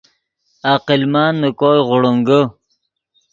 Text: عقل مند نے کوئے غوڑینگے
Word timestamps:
عقل 0.71 1.01
مند 1.13 1.35
نے 1.41 1.49
کوئے 1.59 1.79
غوڑینگے 1.87 2.41